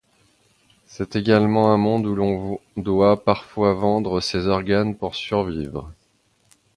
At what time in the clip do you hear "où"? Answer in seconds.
2.07-2.15